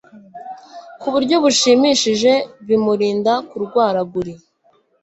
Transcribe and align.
kuburyo 0.99 1.35
bushimishije 1.43 2.31
bimurinda 2.67 3.33
kurwaraguri 3.49 4.33